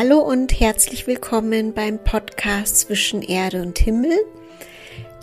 [0.00, 4.16] Hallo und herzlich willkommen beim Podcast zwischen Erde und Himmel,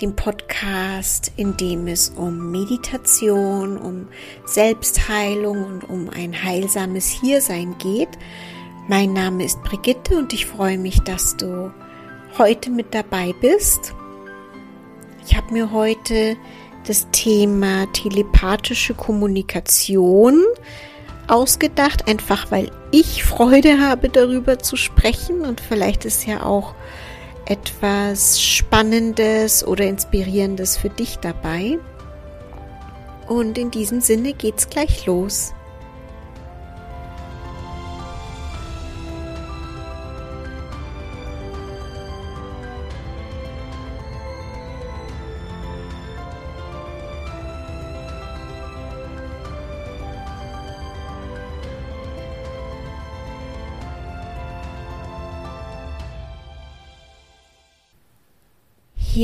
[0.02, 4.10] dem Podcast, in dem es um Meditation, um
[4.44, 8.10] Selbstheilung und um ein heilsames Hiersein geht.
[8.90, 11.72] Mein Name ist Brigitte und ich freue mich, dass du
[12.38, 13.94] heute mit dabei bist.
[15.26, 16.36] Ich habe mir heute
[16.86, 20.44] das Thema telepathische Kommunikation
[21.28, 26.74] ausgedacht, einfach weil ich Freude habe, darüber zu sprechen und vielleicht ist ja auch
[27.46, 31.78] etwas Spannendes oder Inspirierendes für dich dabei.
[33.28, 35.54] Und in diesem Sinne geht's gleich los.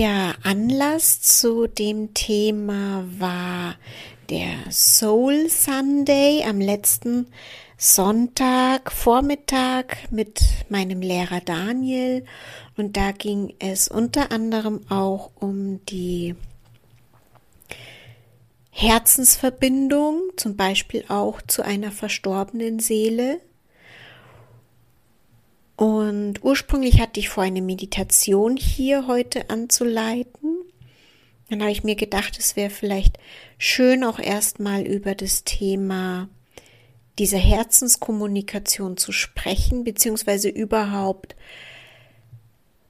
[0.02, 3.76] Ja, Anlass zu dem Thema war
[4.32, 7.28] der Soul Sunday am letzten
[7.78, 12.26] Sonntag Vormittag mit meinem Lehrer Daniel.
[12.78, 16.34] Und da ging es unter anderem auch um die
[18.72, 23.40] Herzensverbindung, zum Beispiel auch zu einer verstorbenen Seele
[25.76, 30.58] und ursprünglich hatte ich vor, eine Meditation hier heute anzuleiten.
[31.50, 33.18] Dann habe ich mir gedacht, es wäre vielleicht
[33.58, 36.30] schön, auch erstmal über das Thema
[37.20, 41.36] dieser Herzenskommunikation zu sprechen, beziehungsweise überhaupt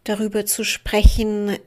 [0.04, 1.58] darüber zu sprechen,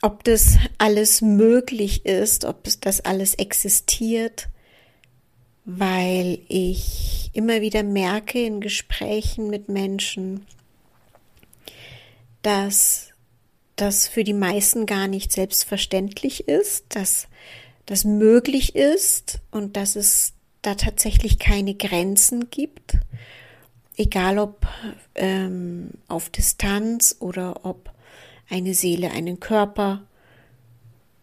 [0.00, 4.48] ob das alles möglich ist, ob das alles existiert,
[5.64, 10.46] weil ich immer wieder merke in Gesprächen mit Menschen,
[12.42, 13.10] dass
[13.76, 17.28] das für die meisten gar nicht selbstverständlich ist, dass
[17.86, 22.98] das möglich ist und dass es da tatsächlich keine Grenzen gibt,
[23.96, 24.66] egal ob
[25.14, 27.90] ähm, auf Distanz oder ob
[28.48, 30.02] eine Seele einen Körper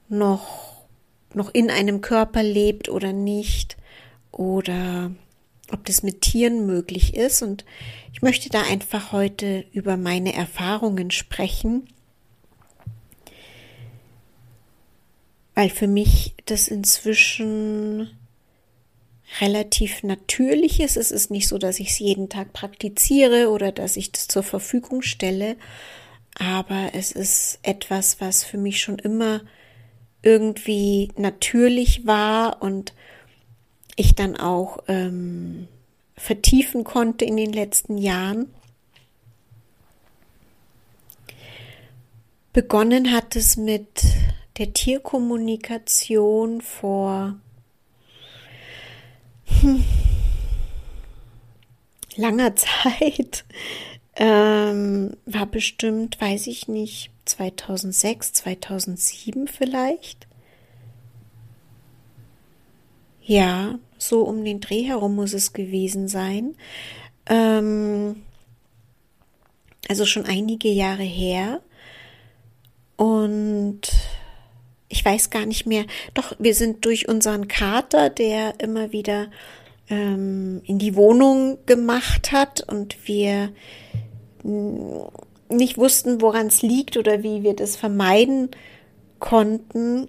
[0.10, 0.86] noch,
[1.34, 3.78] noch in einem Körper lebt oder nicht
[4.32, 5.12] oder
[5.72, 7.42] ob das mit Tieren möglich ist.
[7.42, 7.66] Und
[8.14, 11.88] ich möchte da einfach heute über meine Erfahrungen sprechen,
[15.56, 18.10] weil für mich das inzwischen
[19.42, 20.98] relativ natürlich ist.
[20.98, 24.44] Es ist nicht so, dass ich es jeden Tag praktiziere oder dass ich das zur
[24.44, 25.56] Verfügung stelle,
[26.38, 29.42] aber es ist etwas, was für mich schon immer
[30.22, 32.94] irgendwie natürlich war und
[34.00, 35.68] ich dann auch ähm,
[36.16, 38.48] vertiefen konnte in den letzten Jahren.
[42.54, 44.06] Begonnen hat es mit
[44.58, 47.36] der Tierkommunikation vor
[49.62, 49.84] hm,
[52.16, 53.44] langer Zeit.
[54.16, 60.28] Ähm, war bestimmt, weiß ich nicht, 2006, 2007 vielleicht.
[63.22, 66.56] Ja, so um den Dreh herum muss es gewesen sein.
[67.28, 68.24] Ähm,
[69.88, 71.62] also schon einige Jahre her.
[72.96, 73.82] Und
[74.88, 75.86] ich weiß gar nicht mehr.
[76.16, 79.28] Doch, wir sind durch unseren Kater, der immer wieder
[79.90, 83.52] ähm, in die Wohnung gemacht hat und wir
[85.50, 88.52] nicht wussten, woran es liegt oder wie wir das vermeiden
[89.20, 90.08] konnten,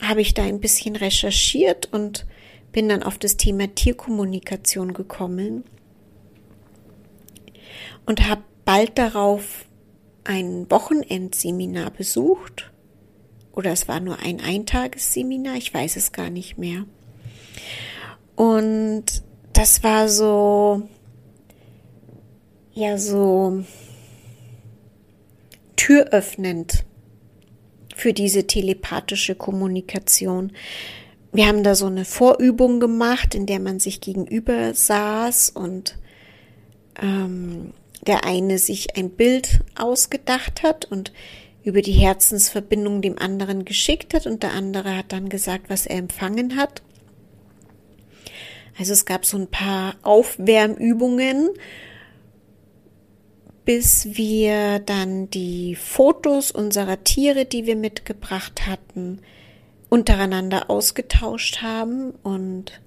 [0.00, 2.26] habe ich da ein bisschen recherchiert und
[2.72, 5.64] bin dann auf das Thema Tierkommunikation gekommen
[8.06, 9.64] und habe bald darauf
[10.24, 12.70] ein Wochenendseminar besucht.
[13.52, 16.84] Oder es war nur ein Eintagesseminar, ich weiß es gar nicht mehr.
[18.36, 19.04] Und
[19.52, 20.88] das war so,
[22.72, 23.64] ja, so
[25.74, 26.84] türöffnend
[27.96, 30.52] für diese telepathische Kommunikation.
[31.32, 35.98] Wir haben da so eine Vorübung gemacht, in der man sich gegenüber saß und
[37.00, 37.72] ähm,
[38.06, 41.12] der eine sich ein Bild ausgedacht hat und
[41.62, 45.98] über die Herzensverbindung dem anderen geschickt hat und der andere hat dann gesagt, was er
[45.98, 46.82] empfangen hat.
[48.78, 51.50] Also es gab so ein paar Aufwärmübungen
[53.68, 59.20] bis wir dann die Fotos unserer Tiere, die wir mitgebracht hatten,
[59.88, 62.80] untereinander ausgetauscht haben und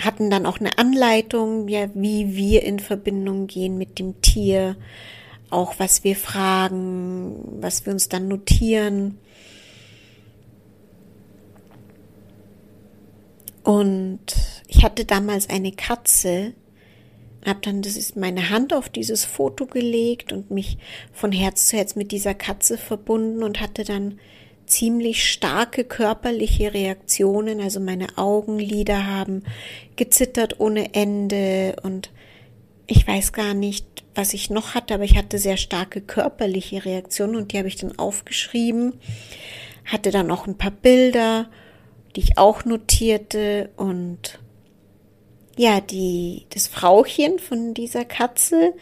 [0.00, 4.76] hatten dann auch eine Anleitung, ja, wie wir in Verbindung gehen mit dem Tier,
[5.50, 9.18] auch was wir fragen, was wir uns dann notieren.
[13.62, 14.20] Und
[14.68, 16.52] ich hatte damals eine Katze,
[17.46, 20.76] habe dann das ist meine Hand auf dieses Foto gelegt und mich
[21.12, 24.18] von Herz zu Herz mit dieser Katze verbunden und hatte dann
[24.74, 29.44] ziemlich starke körperliche Reaktionen, also meine Augenlider haben
[29.94, 32.10] gezittert ohne Ende und
[32.88, 33.86] ich weiß gar nicht,
[34.16, 37.76] was ich noch hatte, aber ich hatte sehr starke körperliche Reaktionen und die habe ich
[37.76, 38.94] dann aufgeschrieben,
[39.84, 41.48] hatte dann noch ein paar Bilder,
[42.16, 44.40] die ich auch notierte und
[45.56, 48.74] ja, die, das Frauchen von dieser Katze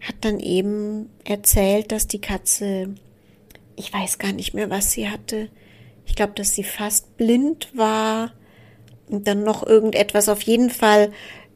[0.00, 2.94] hat dann eben erzählt, dass die Katze,
[3.78, 5.48] ich weiß gar nicht mehr, was sie hatte.
[6.06, 8.32] Ich glaube, dass sie fast blind war
[9.08, 10.28] und dann noch irgendetwas.
[10.28, 11.12] Auf jeden Fall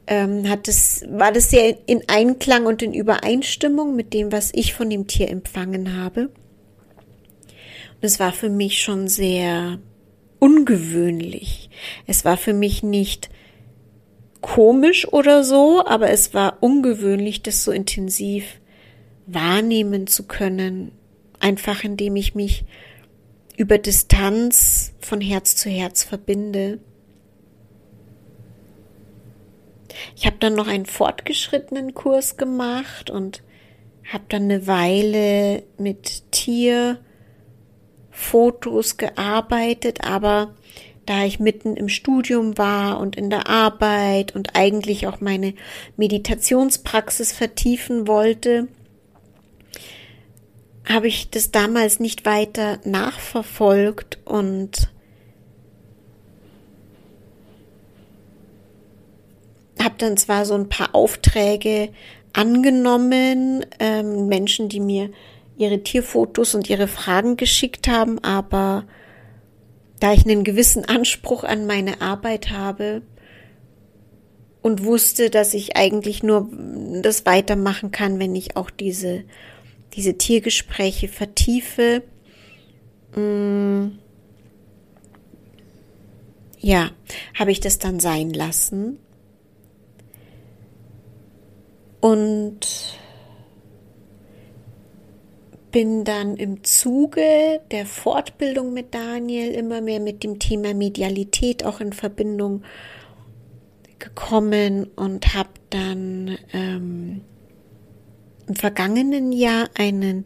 [0.07, 4.73] ähm, hat es, war das sehr in Einklang und in Übereinstimmung mit dem, was ich
[4.73, 6.25] von dem Tier empfangen habe.
[6.25, 9.79] Und es war für mich schon sehr
[10.39, 11.69] ungewöhnlich.
[12.05, 13.29] Es war für mich nicht
[14.41, 18.59] komisch oder so, aber es war ungewöhnlich, das so intensiv
[19.25, 20.91] wahrnehmen zu können,
[21.43, 22.65] einfach indem ich mich
[23.57, 26.79] über Distanz von Herz zu Herz verbinde.
[30.15, 33.43] Ich habe dann noch einen fortgeschrittenen Kurs gemacht und
[34.11, 36.97] habe dann eine Weile mit Tierfotos
[38.97, 40.55] gearbeitet, aber
[41.05, 45.53] da ich mitten im Studium war und in der Arbeit und eigentlich auch meine
[45.97, 48.67] Meditationspraxis vertiefen wollte,
[50.87, 54.91] habe ich das damals nicht weiter nachverfolgt und
[59.79, 61.89] habe dann zwar so ein paar Aufträge
[62.33, 65.09] angenommen, ähm, Menschen, die mir
[65.57, 68.85] ihre Tierfotos und ihre Fragen geschickt haben, aber
[69.99, 73.03] da ich einen gewissen Anspruch an meine Arbeit habe
[74.61, 76.49] und wusste, dass ich eigentlich nur
[77.01, 79.23] das weitermachen kann, wenn ich auch diese,
[79.95, 82.03] diese Tiergespräche vertiefe.
[83.15, 83.99] Mm,
[86.59, 86.91] ja,
[87.37, 88.99] habe ich das dann sein lassen.
[91.99, 92.97] Und
[95.71, 101.81] bin dann im Zuge der Fortbildung mit Daniel immer mehr mit dem Thema Medialität auch
[101.81, 102.63] in Verbindung
[103.97, 107.21] gekommen und habe dann ähm,
[108.47, 110.25] im vergangenen Jahr einen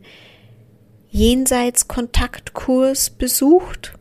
[1.10, 3.98] Jenseitskontaktkurs besucht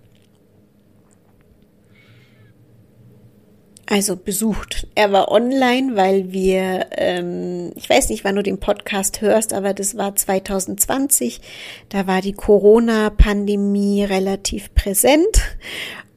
[3.88, 4.88] also besucht.
[4.94, 9.74] Er war online, weil wir, ähm, ich weiß nicht, wann du den Podcast hörst, aber
[9.74, 11.40] das war 2020.
[11.88, 15.40] Da war die Corona-Pandemie relativ präsent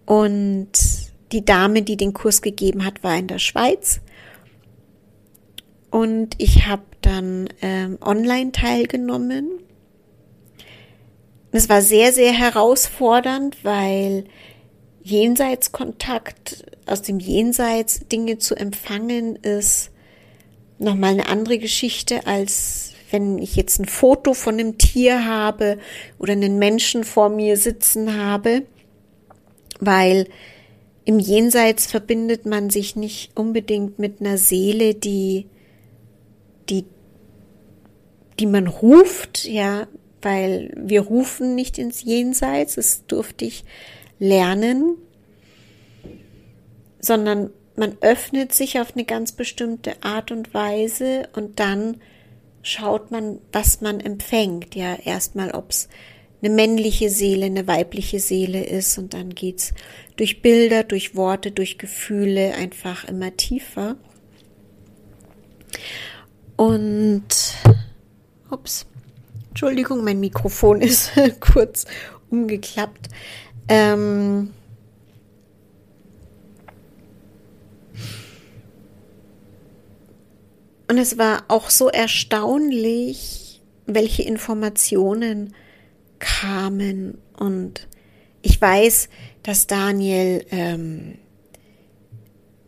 [0.05, 0.69] und
[1.31, 4.01] die Dame, die den Kurs gegeben hat, war in der Schweiz.
[5.91, 9.49] Und ich habe dann ähm, online teilgenommen.
[11.51, 14.25] Es war sehr, sehr herausfordernd, weil
[15.01, 19.91] Jenseitskontakt, aus dem Jenseits Dinge zu empfangen, ist
[20.77, 25.79] nochmal eine andere Geschichte, als wenn ich jetzt ein Foto von einem Tier habe
[26.19, 28.63] oder einen Menschen vor mir sitzen habe,
[29.79, 30.27] weil
[31.05, 35.47] im Jenseits verbindet man sich nicht unbedingt mit einer Seele, die,
[36.69, 36.85] die,
[38.39, 39.87] die man ruft, ja,
[40.21, 43.63] weil wir rufen nicht ins Jenseits, das durfte ich
[44.19, 44.97] lernen,
[46.99, 52.01] sondern man öffnet sich auf eine ganz bestimmte Art und Weise und dann
[52.61, 54.75] schaut man, was man empfängt.
[54.75, 55.87] Ja, erstmal, ob es
[56.41, 59.73] eine männliche Seele, eine weibliche Seele ist und dann geht's
[60.17, 63.95] durch Bilder, durch Worte, durch Gefühle einfach immer tiefer.
[66.59, 67.55] Und
[68.51, 68.85] ups,
[69.47, 71.85] Entschuldigung, mein Mikrofon ist kurz
[72.29, 73.07] umgeklappt.
[73.69, 74.51] Ähm,
[80.89, 85.55] und es war auch so erstaunlich, welche Informationen
[86.19, 87.19] kamen.
[87.37, 87.87] Und
[88.41, 89.07] ich weiß,
[89.43, 91.19] dass Daniel ähm,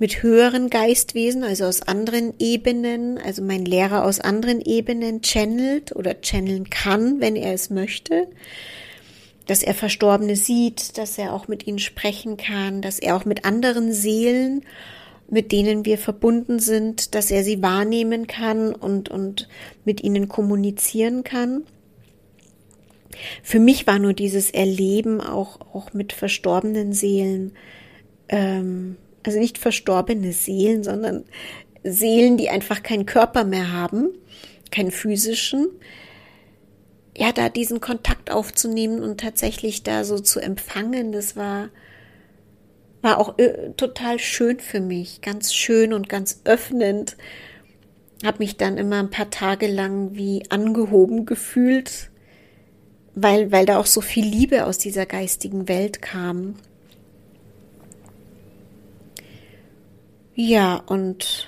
[0.01, 6.19] mit höheren Geistwesen, also aus anderen Ebenen, also mein Lehrer aus anderen Ebenen channelt oder
[6.21, 8.27] channeln kann, wenn er es möchte
[9.47, 13.43] dass er Verstorbene sieht, dass er auch mit ihnen sprechen kann, dass er auch mit
[13.43, 14.63] anderen Seelen
[15.31, 19.47] mit denen wir verbunden sind, dass er sie wahrnehmen kann und, und
[19.85, 21.63] mit ihnen kommunizieren kann.
[23.41, 27.53] Für mich war nur dieses Erleben auch, auch mit verstorbenen Seelen,
[28.27, 31.25] ähm, also nicht verstorbene Seelen, sondern
[31.83, 34.09] Seelen, die einfach keinen Körper mehr haben,
[34.71, 35.67] keinen physischen,
[37.15, 41.69] ja, da diesen Kontakt aufzunehmen und tatsächlich da so zu empfangen, das war,
[43.01, 47.17] war auch äh, total schön für mich, ganz schön und ganz öffnend.
[48.23, 52.11] Hab mich dann immer ein paar Tage lang wie angehoben gefühlt,
[53.15, 56.55] weil, weil da auch so viel Liebe aus dieser geistigen Welt kam.
[60.43, 61.47] Ja, und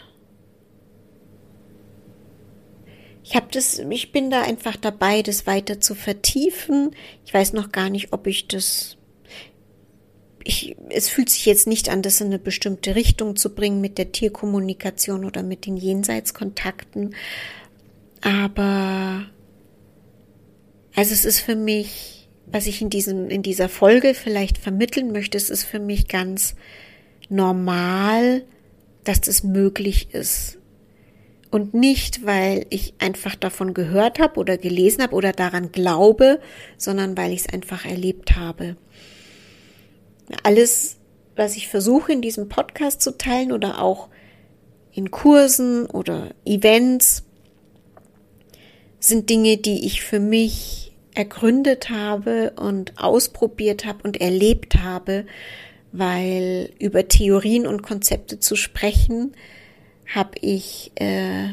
[3.24, 6.92] ich habe das, ich bin da einfach dabei, das weiter zu vertiefen.
[7.26, 8.98] Ich weiß noch gar nicht, ob ich das.
[10.44, 13.98] Ich, es fühlt sich jetzt nicht an, das in eine bestimmte Richtung zu bringen mit
[13.98, 17.16] der Tierkommunikation oder mit den Jenseitskontakten.
[18.22, 19.26] Aber
[20.94, 25.36] also es ist für mich, was ich in diesem, in dieser Folge vielleicht vermitteln möchte,
[25.36, 26.54] es ist für mich ganz
[27.28, 28.44] normal,
[29.04, 30.58] dass das möglich ist.
[31.52, 36.40] Und nicht, weil ich einfach davon gehört habe oder gelesen habe oder daran glaube,
[36.78, 38.76] sondern weil ich es einfach erlebt habe.
[40.42, 40.98] Alles,
[41.36, 44.10] was ich versuche in diesem Podcast zu teilen oder auch
[44.92, 47.24] in Kursen oder Events,
[49.00, 55.26] sind Dinge, die ich für mich ergründet habe und ausprobiert habe und erlebt habe,
[55.94, 59.34] weil über Theorien und Konzepte zu sprechen,
[60.14, 61.50] habe ich äh,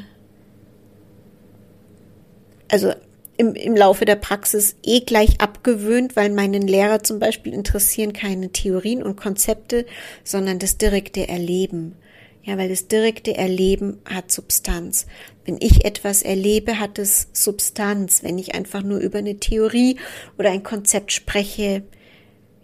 [2.69, 2.93] also
[3.37, 8.51] im, im Laufe der Praxis eh gleich abgewöhnt, weil meinen Lehrer zum Beispiel interessieren keine
[8.51, 9.87] Theorien und Konzepte,
[10.25, 11.97] sondern das direkte Erleben.
[12.43, 15.07] Ja, weil das direkte Erleben hat Substanz.
[15.45, 18.23] Wenn ich etwas erlebe, hat es Substanz.
[18.23, 19.97] Wenn ich einfach nur über eine Theorie
[20.39, 21.83] oder ein Konzept spreche,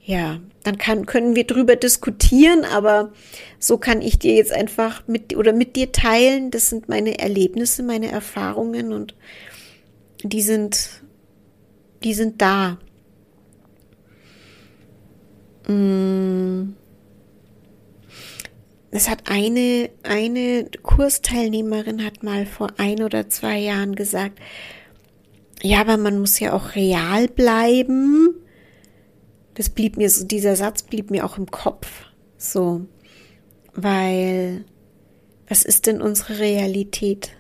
[0.06, 3.12] ja, dann kann, können wir drüber diskutieren, aber
[3.58, 6.52] so kann ich dir jetzt einfach mit oder mit dir teilen.
[6.52, 9.16] Das sind meine Erlebnisse, meine Erfahrungen und
[10.22, 11.02] die sind,
[12.04, 12.78] die sind da.
[15.66, 16.74] Mm.
[18.92, 24.38] Es hat eine, eine Kursteilnehmerin hat mal vor ein oder zwei Jahren gesagt,
[25.62, 28.36] ja, aber man muss ja auch real bleiben
[29.56, 32.04] das blieb mir so, dieser Satz blieb mir auch im Kopf.
[32.36, 32.82] So,
[33.74, 34.64] weil,
[35.48, 37.30] was ist denn unsere Realität?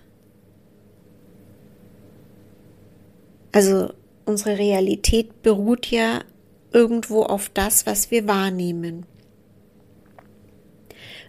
[3.52, 3.92] Also,
[4.24, 6.20] unsere Realität beruht ja
[6.72, 9.04] irgendwo auf das, was wir wahrnehmen.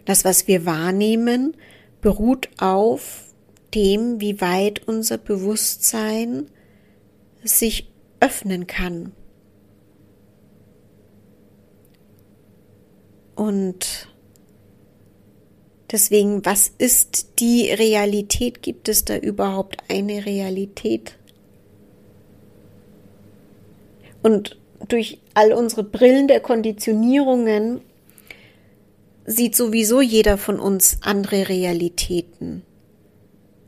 [0.05, 1.57] Das, was wir wahrnehmen,
[1.99, 3.25] beruht auf
[3.73, 6.49] dem, wie weit unser Bewusstsein
[7.43, 7.91] sich
[8.21, 9.11] öffnen kann.
[13.37, 14.07] Und
[15.91, 18.63] deswegen, was ist die Realität?
[18.63, 21.15] Gibt es da überhaupt eine Realität?
[24.23, 27.81] Und durch all unsere Brillen der Konditionierungen
[29.27, 32.63] sieht sowieso jeder von uns andere Realitäten.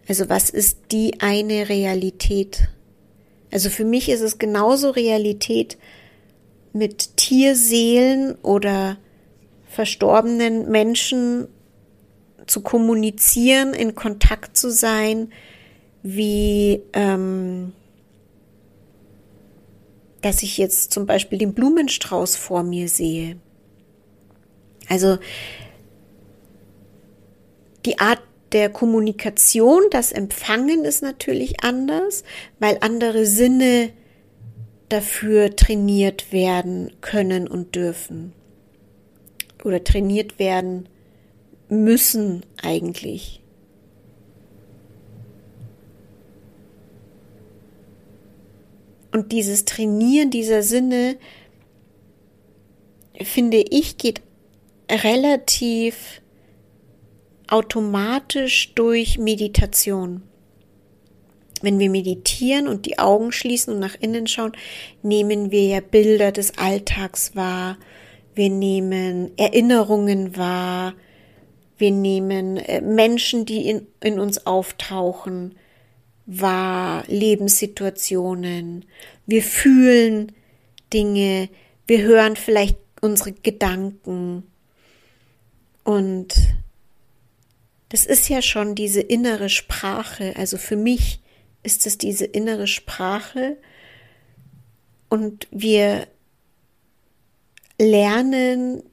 [0.07, 2.69] Also was ist die eine Realität?
[3.51, 5.77] Also für mich ist es genauso Realität
[6.73, 8.97] mit Tierseelen oder
[9.69, 11.47] verstorbenen Menschen
[12.47, 15.31] zu kommunizieren, in Kontakt zu sein,
[16.01, 17.73] wie ähm,
[20.21, 23.37] dass ich jetzt zum Beispiel den Blumenstrauß vor mir sehe.
[24.89, 25.19] Also
[27.85, 28.21] die Art
[28.51, 32.23] der Kommunikation, das Empfangen ist natürlich anders,
[32.59, 33.91] weil andere Sinne
[34.89, 38.33] dafür trainiert werden können und dürfen
[39.63, 40.87] oder trainiert werden
[41.69, 43.41] müssen eigentlich.
[49.11, 51.17] Und dieses Trainieren dieser Sinne,
[53.21, 54.21] finde ich, geht
[54.89, 56.21] relativ
[57.47, 60.23] automatisch durch Meditation.
[61.61, 64.53] Wenn wir meditieren und die Augen schließen und nach innen schauen,
[65.01, 67.77] nehmen wir ja Bilder des Alltags wahr
[68.39, 70.93] wir nehmen Erinnerungen wahr,
[71.77, 75.55] wir nehmen äh, Menschen, die in, in uns auftauchen,
[76.25, 78.85] wahr, Lebenssituationen,
[79.25, 80.31] wir fühlen
[80.93, 81.49] Dinge,
[81.85, 84.43] wir hören vielleicht unsere Gedanken.
[85.83, 86.33] Und
[87.89, 90.33] das ist ja schon diese innere Sprache.
[90.37, 91.19] Also für mich
[91.61, 93.57] ist es diese innere Sprache.
[95.09, 96.07] Und wir
[97.79, 98.83] lernen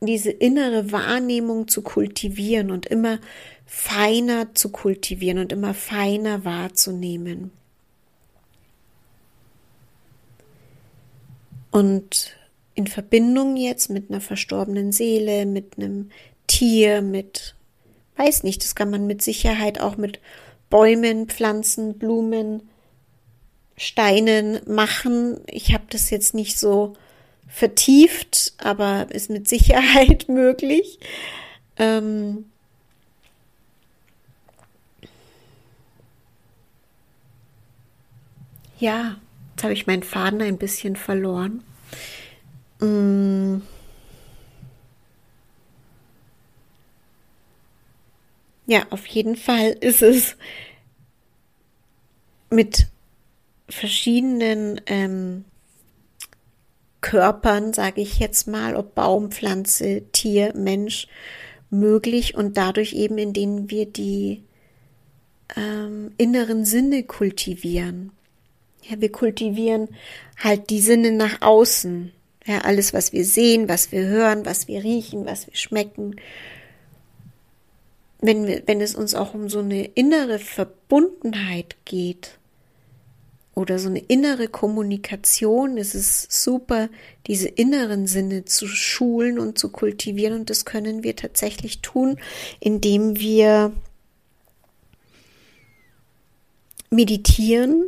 [0.00, 3.20] diese innere Wahrnehmung zu kultivieren und immer
[3.64, 7.52] feiner zu kultivieren und immer feiner wahrzunehmen.
[11.70, 12.36] Und
[12.74, 16.10] in Verbindung jetzt mit einer verstorbenen Seele, mit einem
[16.46, 17.54] Tier, mit,
[18.16, 20.20] weiß nicht, das kann man mit Sicherheit auch mit
[20.68, 22.62] Bäumen, Pflanzen, Blumen,
[23.76, 25.40] Steinen machen.
[25.46, 26.94] Ich habe das jetzt nicht so
[27.52, 30.98] vertieft, aber ist mit Sicherheit möglich.
[31.76, 32.46] Ähm
[38.78, 39.16] ja,
[39.54, 41.62] jetzt habe ich meinen Faden ein bisschen verloren.
[42.80, 43.60] Mm.
[48.66, 50.36] Ja, auf jeden Fall ist es
[52.48, 52.86] mit
[53.68, 55.44] verschiedenen ähm,
[57.02, 61.08] Körpern, sage ich jetzt mal, ob Baum, Pflanze, Tier, Mensch,
[61.68, 64.42] möglich und dadurch eben, indem wir die
[65.56, 68.12] ähm, inneren Sinne kultivieren.
[68.88, 69.88] Ja, wir kultivieren
[70.38, 72.12] halt die Sinne nach außen.
[72.46, 76.16] Ja, alles, was wir sehen, was wir hören, was wir riechen, was wir schmecken.
[78.20, 82.38] Wenn, wir, wenn es uns auch um so eine innere Verbundenheit geht,
[83.54, 86.88] oder so eine innere Kommunikation ist es super,
[87.26, 90.40] diese inneren Sinne zu schulen und zu kultivieren.
[90.40, 92.18] Und das können wir tatsächlich tun,
[92.60, 93.72] indem wir
[96.90, 97.84] meditieren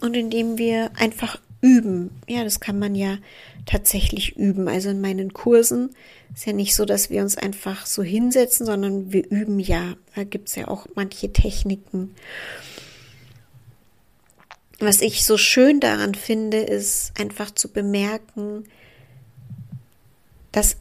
[0.00, 2.10] und indem wir einfach üben.
[2.28, 3.18] Ja, das kann man ja
[3.66, 4.68] tatsächlich üben.
[4.68, 5.90] Also in meinen Kursen
[6.34, 9.94] ist ja nicht so, dass wir uns einfach so hinsetzen, sondern wir üben ja.
[10.14, 12.14] Da gibt es ja auch manche Techniken.
[14.78, 18.64] Was ich so schön daran finde, ist einfach zu bemerken,
[20.52, 20.76] dass,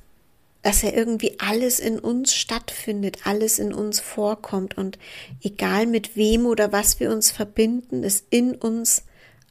[0.61, 4.99] dass ja irgendwie alles in uns stattfindet, alles in uns vorkommt und
[5.41, 9.03] egal mit wem oder was wir uns verbinden, es in uns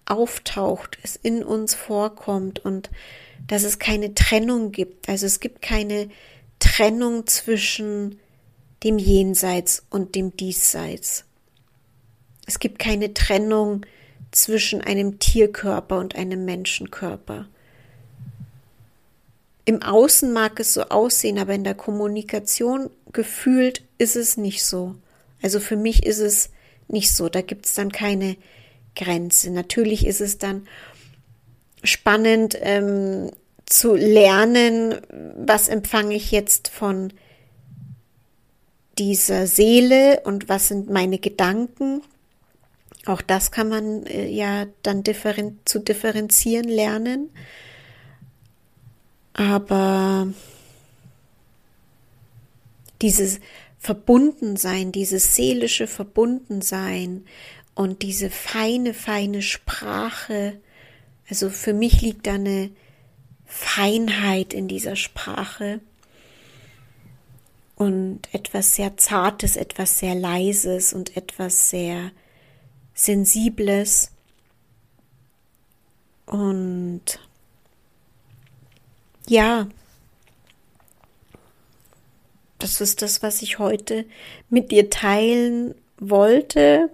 [0.05, 2.91] auftaucht, es in uns vorkommt und
[3.49, 5.09] dass es keine Trennung gibt.
[5.09, 6.09] Also es gibt keine
[6.61, 8.21] Trennung zwischen
[8.85, 11.25] dem Jenseits und dem Diesseits.
[12.47, 13.85] Es gibt keine Trennung
[14.37, 17.46] zwischen einem Tierkörper und einem Menschenkörper.
[19.64, 24.94] Im Außen mag es so aussehen, aber in der Kommunikation gefühlt ist es nicht so.
[25.42, 26.51] Also für mich ist es
[26.87, 27.29] nicht so.
[27.29, 28.37] Da gibt es dann keine
[28.94, 29.51] Grenze.
[29.51, 30.68] Natürlich ist es dann
[31.83, 33.31] spannend ähm,
[33.64, 35.01] zu lernen,
[35.37, 37.12] was empfange ich jetzt von
[38.99, 42.03] dieser Seele und was sind meine Gedanken
[43.07, 47.31] auch das kann man äh, ja dann differen zu differenzieren lernen.
[49.33, 50.29] Aber
[53.03, 53.40] dieses
[53.79, 57.25] Verbundensein, dieses seelische Verbundensein
[57.75, 60.59] und diese feine, feine Sprache,
[61.29, 62.71] also für mich liegt da eine
[63.45, 65.81] Feinheit in dieser Sprache
[67.77, 72.11] und etwas sehr Zartes, etwas sehr Leises und etwas sehr
[72.97, 74.11] Sensibles
[76.25, 77.03] und
[79.29, 79.69] ja,
[82.59, 84.07] das ist das, was ich heute
[84.49, 86.91] mit dir teilen wollte.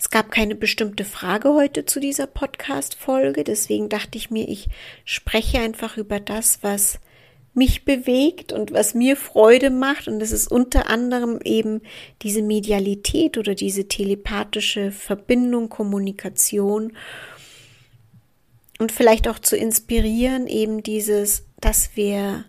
[0.00, 4.68] Es gab keine bestimmte Frage heute zu dieser Podcast-Folge, deswegen dachte ich mir, ich
[5.04, 6.98] spreche einfach über das, was
[7.56, 10.08] mich bewegt und was mir Freude macht.
[10.08, 11.80] Und es ist unter anderem eben
[12.22, 16.92] diese Medialität oder diese telepathische Verbindung, Kommunikation.
[18.78, 22.44] Und vielleicht auch zu inspirieren, eben dieses, dass wir,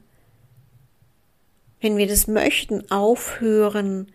[1.80, 4.12] wenn wir das möchten, aufhören,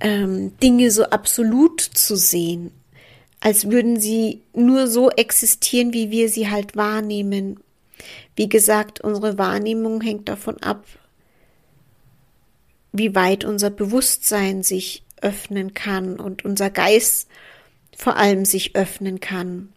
[0.00, 2.72] ähm, Dinge so absolut zu sehen,
[3.40, 7.60] als würden sie nur so existieren, wie wir sie halt wahrnehmen
[8.36, 10.84] wie gesagt, unsere Wahrnehmung hängt davon ab,
[12.92, 17.28] wie weit unser Bewusstsein sich öffnen kann und unser Geist
[17.96, 19.72] vor allem sich öffnen kann.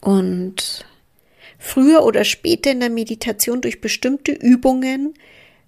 [0.00, 0.86] Und
[1.58, 5.14] früher oder später in der Meditation durch bestimmte Übungen,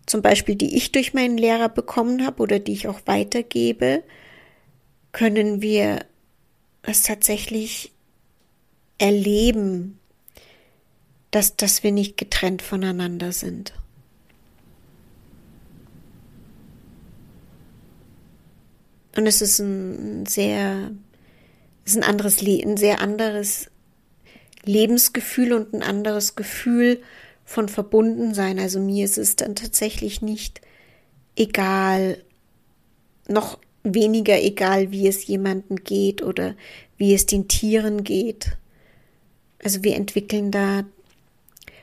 [0.06, 4.02] zum Beispiel die ich durch meinen Lehrer bekommen habe oder die ich auch weitergebe,
[5.12, 6.06] können wir
[6.82, 7.92] es tatsächlich
[8.98, 9.99] erleben,
[11.30, 13.72] dass, dass wir nicht getrennt voneinander sind.
[19.16, 20.92] Und es ist ein sehr,
[21.84, 23.70] ist ein anderes, ein sehr anderes
[24.64, 27.02] Lebensgefühl und ein anderes Gefühl
[27.44, 28.58] von Verbundensein.
[28.58, 30.60] Also mir ist es dann tatsächlich nicht
[31.36, 32.22] egal,
[33.28, 36.54] noch weniger egal, wie es jemandem geht oder
[36.96, 38.56] wie es den Tieren geht.
[39.62, 40.84] Also wir entwickeln da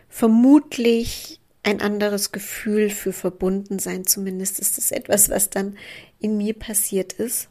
[0.09, 4.05] vermutlich ein anderes Gefühl für Verbundensein.
[4.05, 5.77] Zumindest ist es etwas, was dann
[6.19, 7.49] in mir passiert ist.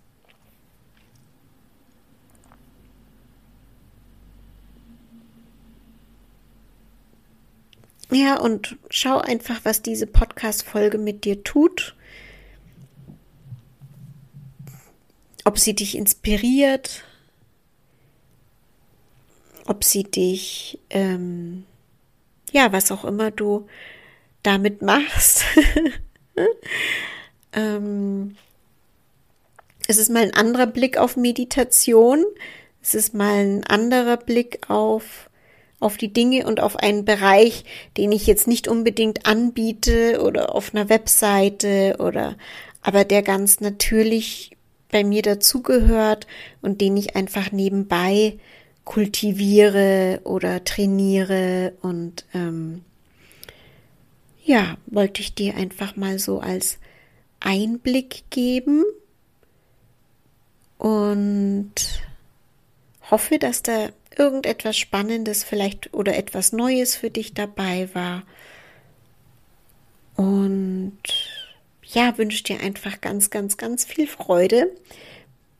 [8.10, 11.96] Ja, und schau einfach, was diese Podcast-Folge mit dir tut.
[15.44, 17.04] Ob sie dich inspiriert,
[19.66, 21.64] ob sie dich, ähm,
[22.52, 23.66] ja, was auch immer du
[24.42, 25.44] damit machst.
[27.52, 28.36] ähm,
[29.88, 32.24] es ist mal ein anderer Blick auf Meditation.
[32.82, 35.30] Es ist mal ein anderer Blick auf,
[35.80, 37.64] auf die Dinge und auf einen Bereich,
[37.96, 42.36] den ich jetzt nicht unbedingt anbiete oder auf einer Webseite oder,
[42.82, 44.56] aber der ganz natürlich
[44.90, 46.26] bei mir dazugehört
[46.62, 48.38] und den ich einfach nebenbei
[48.86, 52.84] kultiviere oder trainiere und ähm,
[54.44, 56.78] ja, wollte ich dir einfach mal so als
[57.40, 58.84] Einblick geben
[60.78, 61.74] und
[63.10, 68.22] hoffe, dass da irgendetwas Spannendes vielleicht oder etwas Neues für dich dabei war.
[70.14, 70.98] Und
[71.82, 74.70] ja, wünsche dir einfach ganz, ganz, ganz viel Freude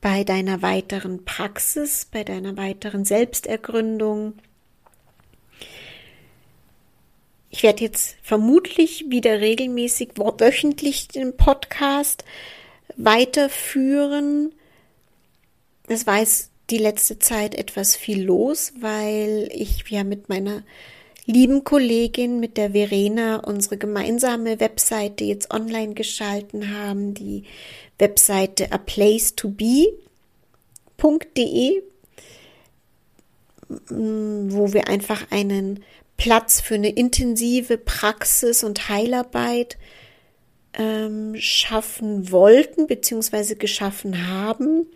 [0.01, 4.33] bei deiner weiteren Praxis, bei deiner weiteren Selbstergründung.
[7.49, 12.23] Ich werde jetzt vermutlich wieder regelmäßig wöchentlich den Podcast
[12.95, 14.53] weiterführen.
[15.87, 20.63] Es war jetzt die letzte Zeit etwas viel los, weil ich ja mit meiner
[21.27, 27.43] lieben Kollegin, mit der Verena, unsere gemeinsame Webseite jetzt online geschalten haben, die
[27.99, 29.83] Webseite a place to be.de,
[33.69, 35.83] wo wir einfach einen
[36.15, 39.77] Platz für eine intensive Praxis und Heilarbeit
[40.73, 43.55] ähm, schaffen wollten bzw.
[43.55, 44.87] geschaffen haben.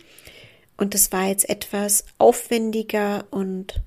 [0.78, 3.82] Und das war jetzt etwas aufwendiger und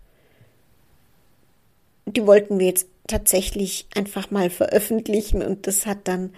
[2.06, 6.32] die wollten wir jetzt tatsächlich einfach mal veröffentlichen und das hat dann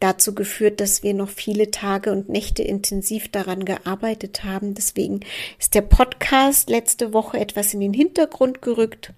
[0.00, 4.74] dazu geführt, dass wir noch viele Tage und Nächte intensiv daran gearbeitet haben.
[4.74, 5.20] Deswegen
[5.58, 9.12] ist der Podcast letzte Woche etwas in den Hintergrund gerückt.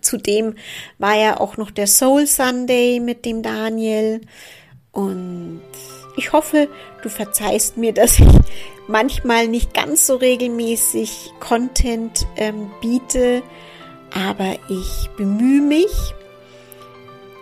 [0.00, 0.56] Zudem
[0.98, 4.22] war ja auch noch der Soul Sunday mit dem Daniel
[4.90, 5.60] und
[6.16, 6.68] ich hoffe,
[7.02, 8.28] du verzeihst mir, dass ich
[8.88, 13.42] manchmal nicht ganz so regelmäßig Content ähm, biete,
[14.14, 16.14] aber ich bemühe mich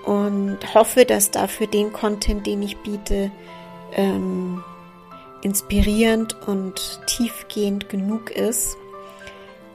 [0.04, 3.30] und hoffe, dass dafür den Content, den ich biete,
[3.92, 4.62] ähm,
[5.42, 8.76] inspirierend und tiefgehend genug ist,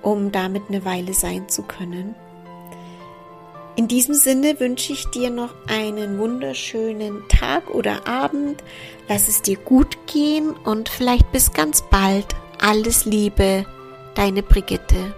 [0.02, 2.16] um damit eine Weile sein zu können.
[3.76, 8.64] In diesem Sinne wünsche ich dir noch einen wunderschönen Tag oder Abend.
[9.10, 12.28] Lass es dir gut gehen und vielleicht bis ganz bald.
[12.62, 13.66] Alles Liebe,
[14.16, 15.14] deine Brigitte.